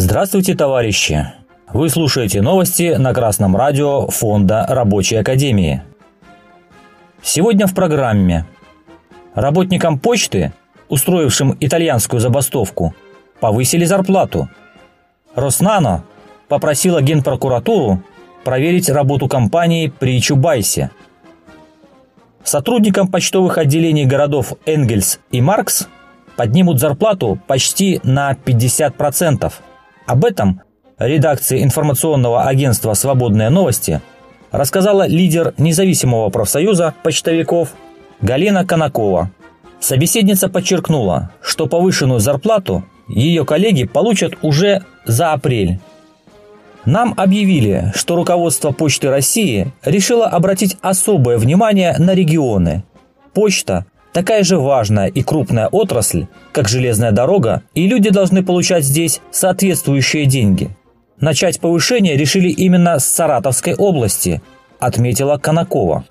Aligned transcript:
Здравствуйте, 0.00 0.54
товарищи! 0.54 1.26
Вы 1.72 1.88
слушаете 1.88 2.40
новости 2.40 2.94
на 2.94 3.12
Красном 3.12 3.56
радио 3.56 4.06
Фонда 4.06 4.64
Рабочей 4.68 5.16
Академии. 5.16 5.82
Сегодня 7.20 7.66
в 7.66 7.74
программе. 7.74 8.46
Работникам 9.34 9.98
почты, 9.98 10.52
устроившим 10.88 11.56
итальянскую 11.58 12.20
забастовку, 12.20 12.94
повысили 13.40 13.84
зарплату. 13.84 14.48
Роснано 15.34 16.04
попросила 16.46 17.02
Генпрокуратуру 17.02 18.00
проверить 18.44 18.88
работу 18.88 19.26
компании 19.26 19.88
при 19.88 20.20
Чубайсе. 20.20 20.92
Сотрудникам 22.44 23.08
почтовых 23.08 23.58
отделений 23.58 24.04
городов 24.04 24.52
Энгельс 24.64 25.18
и 25.32 25.40
Маркс 25.40 25.88
поднимут 26.36 26.78
зарплату 26.78 27.36
почти 27.48 28.00
на 28.04 28.34
50%. 28.34 29.52
Об 30.08 30.24
этом 30.24 30.62
редакции 30.98 31.62
информационного 31.62 32.44
агентства 32.44 32.94
«Свободные 32.94 33.50
новости» 33.50 34.00
рассказала 34.50 35.06
лидер 35.06 35.52
независимого 35.58 36.30
профсоюза 36.30 36.94
почтовиков 37.02 37.74
Галина 38.22 38.64
Конакова. 38.66 39.30
Собеседница 39.80 40.48
подчеркнула, 40.48 41.30
что 41.42 41.66
повышенную 41.66 42.20
зарплату 42.20 42.84
ее 43.06 43.44
коллеги 43.44 43.84
получат 43.84 44.32
уже 44.40 44.82
за 45.04 45.34
апрель. 45.34 45.78
Нам 46.86 47.12
объявили, 47.18 47.92
что 47.94 48.16
руководство 48.16 48.70
Почты 48.70 49.10
России 49.10 49.70
решило 49.84 50.26
обратить 50.26 50.78
особое 50.80 51.36
внимание 51.36 51.94
на 51.98 52.14
регионы. 52.14 52.82
Почта– 53.34 53.84
такая 54.12 54.42
же 54.44 54.58
важная 54.58 55.06
и 55.06 55.22
крупная 55.22 55.68
отрасль, 55.68 56.26
как 56.52 56.68
железная 56.68 57.12
дорога, 57.12 57.62
и 57.74 57.86
люди 57.86 58.10
должны 58.10 58.42
получать 58.44 58.84
здесь 58.84 59.20
соответствующие 59.30 60.26
деньги. 60.26 60.70
Начать 61.20 61.60
повышение 61.60 62.16
решили 62.16 62.48
именно 62.48 62.98
с 62.98 63.06
Саратовской 63.06 63.74
области, 63.74 64.40
отметила 64.78 65.36
Конакова. 65.36 66.04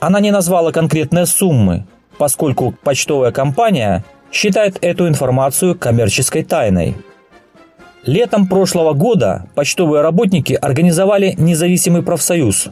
Она 0.00 0.18
не 0.20 0.30
назвала 0.30 0.72
конкретные 0.72 1.26
суммы, 1.26 1.86
поскольку 2.18 2.74
почтовая 2.82 3.30
компания 3.30 4.04
считает 4.32 4.78
эту 4.80 5.06
информацию 5.06 5.78
коммерческой 5.78 6.42
тайной. 6.42 6.96
Летом 8.04 8.48
прошлого 8.48 8.94
года 8.94 9.46
почтовые 9.54 10.02
работники 10.02 10.54
организовали 10.54 11.34
независимый 11.36 12.02
профсоюз. 12.02 12.68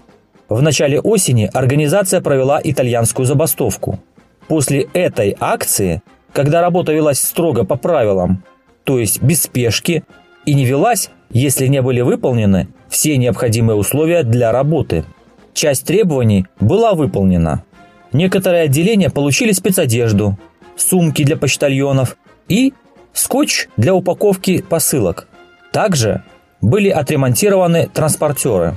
В 0.48 0.62
начале 0.62 0.98
осени 1.00 1.50
организация 1.52 2.22
провела 2.22 2.60
итальянскую 2.64 3.26
забастовку. 3.26 4.00
После 4.48 4.88
этой 4.94 5.36
акции, 5.38 6.02
когда 6.32 6.60
работа 6.60 6.92
велась 6.92 7.20
строго 7.20 7.64
по 7.64 7.76
правилам, 7.76 8.42
то 8.84 8.98
есть 8.98 9.22
без 9.22 9.42
спешки, 9.42 10.04
и 10.46 10.54
не 10.54 10.64
велась, 10.64 11.10
если 11.30 11.66
не 11.66 11.82
были 11.82 12.00
выполнены 12.00 12.68
все 12.88 13.16
необходимые 13.18 13.76
условия 13.76 14.22
для 14.22 14.50
работы. 14.50 15.04
Часть 15.52 15.84
требований 15.86 16.46
была 16.58 16.94
выполнена. 16.94 17.64
Некоторые 18.12 18.62
отделения 18.62 19.10
получили 19.10 19.52
спецодежду, 19.52 20.38
сумки 20.76 21.24
для 21.24 21.36
почтальонов 21.36 22.16
и 22.48 22.72
скотч 23.12 23.68
для 23.76 23.94
упаковки 23.94 24.62
посылок. 24.62 25.28
Также 25.72 26.22
были 26.62 26.88
отремонтированы 26.88 27.90
транспортеры. 27.92 28.76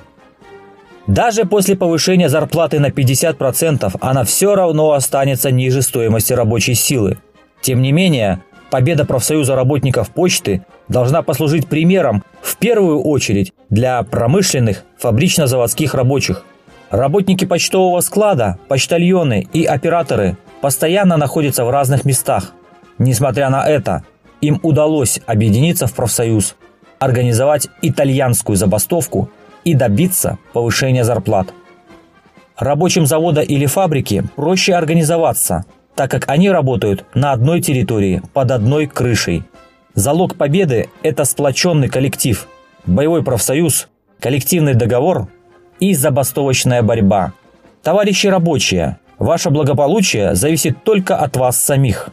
Даже 1.07 1.45
после 1.45 1.75
повышения 1.75 2.29
зарплаты 2.29 2.79
на 2.79 2.87
50% 2.87 3.95
она 3.99 4.23
все 4.23 4.55
равно 4.55 4.91
останется 4.91 5.51
ниже 5.51 5.81
стоимости 5.81 6.33
рабочей 6.33 6.75
силы. 6.75 7.17
Тем 7.61 7.81
не 7.81 7.91
менее, 7.91 8.43
победа 8.69 9.05
профсоюза 9.05 9.55
работников 9.55 10.09
почты 10.09 10.65
должна 10.87 11.21
послужить 11.21 11.67
примером 11.67 12.23
в 12.41 12.57
первую 12.57 13.01
очередь 13.01 13.53
для 13.69 14.01
промышленных 14.03 14.83
фабрично-заводских 14.99 15.93
рабочих. 15.93 16.43
Работники 16.91 17.45
почтового 17.45 18.01
склада, 18.01 18.57
почтальоны 18.67 19.47
и 19.53 19.63
операторы 19.65 20.37
постоянно 20.61 21.17
находятся 21.17 21.65
в 21.65 21.69
разных 21.69 22.05
местах. 22.05 22.53
Несмотря 22.97 23.49
на 23.49 23.67
это, 23.67 24.03
им 24.41 24.59
удалось 24.61 25.19
объединиться 25.25 25.87
в 25.87 25.93
профсоюз, 25.93 26.55
организовать 26.99 27.69
итальянскую 27.81 28.57
забастовку 28.57 29.29
и 29.63 29.73
добиться 29.73 30.37
повышения 30.53 31.03
зарплат. 31.03 31.53
Рабочим 32.57 33.05
завода 33.05 33.41
или 33.41 33.65
фабрики 33.65 34.23
проще 34.35 34.73
организоваться, 34.75 35.65
так 35.95 36.11
как 36.11 36.29
они 36.29 36.49
работают 36.49 37.05
на 37.13 37.31
одной 37.31 37.61
территории, 37.61 38.21
под 38.33 38.51
одной 38.51 38.87
крышей. 38.87 39.43
Залог 39.93 40.35
победы– 40.35 40.89
это 41.03 41.25
сплоченный 41.25 41.89
коллектив, 41.89 42.47
боевой 42.85 43.23
профсоюз, 43.23 43.87
коллективный 44.19 44.73
договор 44.73 45.27
и 45.79 45.93
забастовочная 45.93 46.81
борьба. 46.83 47.33
Товарищи 47.83 48.27
рабочие, 48.27 48.97
ваше 49.17 49.49
благополучие 49.49 50.35
зависит 50.35 50.83
только 50.83 51.17
от 51.17 51.35
вас 51.35 51.61
самих. 51.61 52.09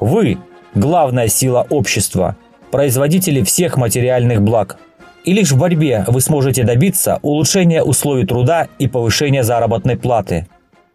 Вы 0.00 0.38
главная 0.74 1.28
сила 1.28 1.66
общества, 1.68 2.36
производители 2.70 3.42
всех 3.42 3.76
материальных 3.76 4.40
благ. 4.40 4.78
И 5.24 5.32
лишь 5.32 5.52
в 5.52 5.58
борьбе 5.58 6.04
вы 6.06 6.20
сможете 6.20 6.64
добиться 6.64 7.18
улучшения 7.22 7.82
условий 7.82 8.26
труда 8.26 8.68
и 8.78 8.88
повышения 8.88 9.42
заработной 9.42 9.96
платы. 9.96 10.46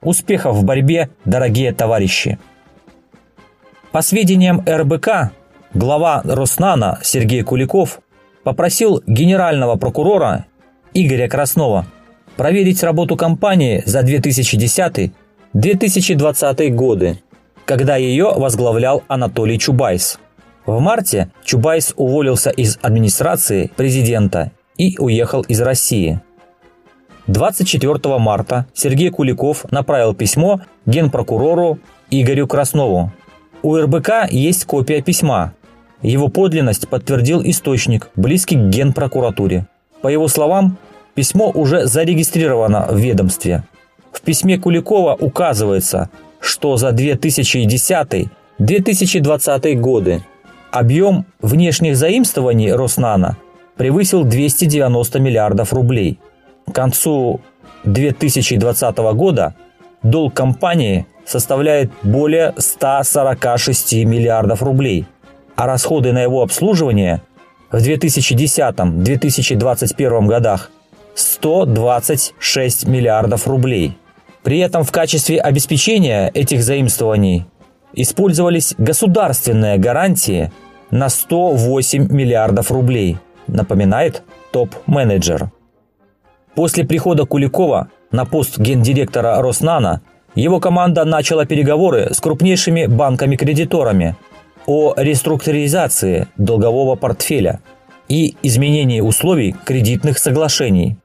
Успехов 0.02 0.56
в 0.56 0.64
борьбе, 0.64 1.10
дорогие 1.26 1.74
товарищи! 1.74 2.38
По 3.92 4.02
сведениям 4.02 4.64
РБК, 4.68 5.32
глава 5.74 6.22
Роснана 6.24 7.00
Сергей 7.02 7.42
Куликов 7.44 8.02
попросил 8.44 9.02
генерального 9.08 9.76
прокурора 9.76 10.46
Игоря 10.94 11.28
Краснова 11.28 11.86
проверить 12.36 12.84
работу 12.84 13.16
компании 13.16 13.82
за 13.86 14.02
2010-2020 14.02 16.70
годы 16.70 17.20
когда 17.66 17.96
ее 17.96 18.32
возглавлял 18.36 19.04
Анатолий 19.08 19.60
Чубайс. 19.60 20.20
В 20.66 20.80
марте 20.80 21.30
Чубайс 21.44 21.94
уволился 21.96 22.50
из 22.50 22.80
администрации 22.82 23.70
президента 23.76 24.52
и 24.78 24.98
уехал 24.98 25.44
из 25.44 25.62
России. 25.62 26.20
24 27.28 28.18
марта 28.18 28.66
Сергей 28.74 29.12
Куликов 29.12 29.72
направил 29.72 30.16
письмо 30.16 30.62
генпрокурору 30.86 31.80
Игорю 32.10 32.48
Краснову. 32.48 33.12
У 33.62 33.78
РБК 33.78 34.32
есть 34.32 34.66
копия 34.66 35.02
письма. 35.02 35.54
Его 36.02 36.30
подлинность 36.30 36.88
подтвердил 36.88 37.42
источник, 37.44 38.10
близкий 38.16 38.56
к 38.56 38.70
генпрокуратуре. 38.70 39.68
По 40.02 40.08
его 40.08 40.28
словам, 40.28 40.78
письмо 41.16 41.52
уже 41.52 41.86
зарегистрировано 41.86 42.88
в 42.90 42.98
ведомстве. 42.98 43.64
В 44.12 44.22
письме 44.22 44.58
Куликова 44.58 45.16
указывается, 45.20 46.10
что 46.40 46.78
за 46.78 46.90
2010-2020 46.90 49.76
годы 49.76 50.24
объем 50.76 51.26
внешних 51.42 51.98
заимствований 51.98 52.72
Роснана 52.72 53.38
превысил 53.78 54.24
290 54.24 55.20
миллиардов 55.20 55.74
рублей. 55.74 56.20
К 56.68 56.74
концу 56.74 57.42
2020 57.84 58.98
года 58.98 59.56
долг 60.04 60.34
компании 60.34 61.08
составляет 61.26 61.92
более 62.04 62.54
146 62.58 64.06
миллиардов 64.06 64.64
рублей, 64.64 65.06
а 65.56 65.66
расходы 65.66 66.12
на 66.12 66.22
его 66.22 66.42
обслуживание 66.42 67.22
в 67.72 67.78
2010-2021 67.78 70.26
годах 70.28 70.72
126 71.16 72.88
миллиардов 72.88 73.48
рублей– 73.48 73.98
при 74.46 74.60
этом 74.60 74.84
в 74.84 74.92
качестве 74.92 75.42
обеспечения 75.42 76.30
этих 76.32 76.64
заимствований 76.64 77.48
использовались 77.94 78.76
государственные 78.78 79.80
гарантии 79.80 80.52
на 80.92 81.10
108 81.10 82.12
миллиардов 82.12 82.72
рублей, 82.72 83.18
напоминает 83.48 84.24
топ-менеджер. 84.52 85.52
После 86.56 86.86
прихода 86.86 87.26
Куликова 87.26 87.90
на 88.12 88.26
пост 88.26 88.58
гендиректора 88.58 89.42
Роснана 89.42 90.02
его 90.36 90.60
команда 90.60 91.06
начала 91.06 91.46
переговоры 91.46 92.14
с 92.14 92.20
крупнейшими 92.20 92.86
банками-кредиторами 92.86 94.16
о 94.66 94.94
реструктуризации 94.98 96.28
долгового 96.38 96.96
портфеля 96.96 97.62
и 98.08 98.36
изменении 98.42 99.02
условий 99.02 99.56
кредитных 99.66 100.18
соглашений. 100.18 100.98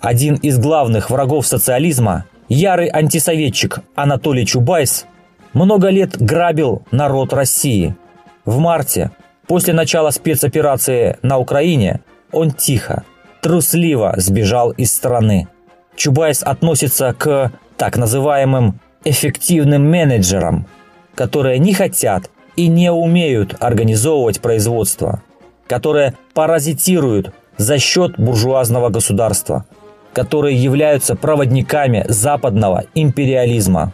Один 0.00 0.34
из 0.36 0.58
главных 0.58 1.10
врагов 1.10 1.46
социализма 1.46 2.26
ярый 2.48 2.88
антисоветчик 2.88 3.80
Анатолий 3.94 4.46
Чубайс 4.46 5.06
много 5.52 5.88
лет 5.88 6.20
грабил 6.20 6.82
народ 6.90 7.32
России. 7.32 7.94
В 8.44 8.58
марте, 8.58 9.10
после 9.46 9.72
начала 9.72 10.10
спецоперации 10.10 11.18
на 11.22 11.38
Украине, 11.38 12.00
он 12.32 12.50
тихо, 12.50 13.04
трусливо 13.42 14.14
сбежал 14.16 14.70
из 14.70 14.92
страны. 14.92 15.48
Чубайс 15.96 16.42
относится 16.42 17.14
к 17.14 17.52
так 17.76 17.96
называемым 17.96 18.80
эффективным 19.04 19.88
менеджерам, 19.90 20.66
которые 21.14 21.58
не 21.58 21.74
хотят 21.74 22.30
и 22.56 22.68
не 22.68 22.90
умеют 22.90 23.56
организовывать 23.60 24.40
производство. 24.40 25.22
которые 25.66 26.14
паразитируют 26.34 27.32
за 27.56 27.78
счет 27.78 28.18
буржуазного 28.18 28.90
государства, 28.90 29.64
которые 30.12 30.62
являются 30.62 31.16
проводниками 31.16 32.04
западного 32.08 32.84
империализма. 32.94 33.92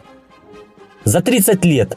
За 1.04 1.22
30 1.22 1.64
лет 1.64 1.96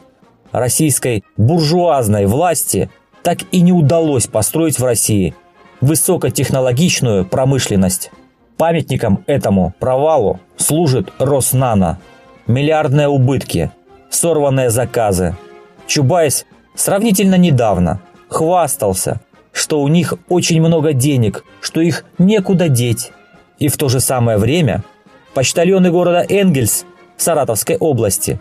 российской 0.54 1.24
буржуазной 1.36 2.26
власти 2.26 2.88
так 3.22 3.40
и 3.50 3.60
не 3.60 3.72
удалось 3.72 4.28
построить 4.28 4.78
в 4.78 4.84
России 4.84 5.34
высокотехнологичную 5.80 7.26
промышленность. 7.26 8.10
Памятником 8.56 9.24
этому 9.26 9.74
провалу 9.80 10.40
служит 10.56 11.12
Роснано. 11.18 11.98
Миллиардные 12.46 13.08
убытки, 13.08 13.72
сорванные 14.10 14.70
заказы. 14.70 15.34
Чубайс 15.86 16.46
сравнительно 16.76 17.34
недавно 17.34 18.00
хвастался, 18.28 19.20
что 19.52 19.80
у 19.80 19.88
них 19.88 20.14
очень 20.28 20.60
много 20.60 20.92
денег, 20.92 21.44
что 21.60 21.80
их 21.80 22.04
некуда 22.18 22.68
деть. 22.68 23.12
И 23.58 23.68
в 23.68 23.76
то 23.76 23.88
же 23.88 23.98
самое 23.98 24.38
время 24.38 24.84
почтальоны 25.34 25.90
города 25.90 26.24
Энгельс 26.28 26.84
Саратовской 27.16 27.76
области 27.76 28.40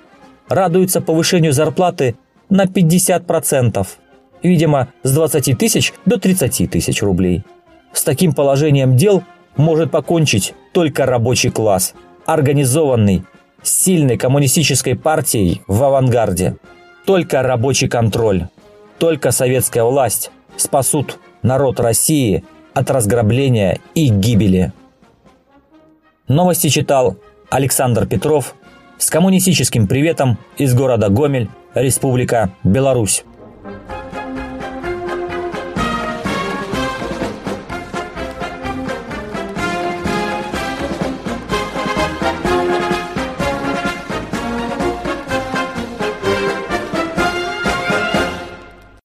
радуются 0.54 1.02
повышению 1.02 1.54
зарплаты 1.54 2.16
на 2.50 2.66
50%, 2.66 3.88
видимо, 4.44 4.90
с 5.04 5.14
20 5.14 5.58
тысяч 5.58 5.94
до 6.06 6.20
30 6.20 6.70
тысяч 6.70 7.02
рублей. 7.02 7.44
С 7.92 8.04
таким 8.04 8.34
положением 8.34 8.96
дел 8.96 9.24
может 9.56 9.92
покончить 9.92 10.54
только 10.72 11.06
рабочий 11.06 11.50
класс, 11.50 11.94
организованный 12.26 13.24
сильной 13.62 14.18
коммунистической 14.18 14.96
партией 14.96 15.62
в 15.68 15.84
авангарде. 15.84 16.58
Только 17.06 17.42
рабочий 17.42 17.88
контроль, 17.88 18.48
только 18.98 19.32
советская 19.32 19.84
власть 19.84 20.32
спасут 20.56 21.20
народ 21.42 21.80
России 21.80 22.44
от 22.74 22.90
разграбления 22.90 23.80
и 23.94 24.08
гибели. 24.08 24.72
Новости 26.28 26.70
читал 26.70 27.18
Александр 27.50 28.08
Петров 28.08 28.56
с 29.04 29.10
коммунистическим 29.10 29.86
приветом 29.86 30.38
из 30.58 30.74
города 30.74 31.10
Гомель, 31.10 31.50
Республика 31.76 32.54
Беларусь. 32.64 33.26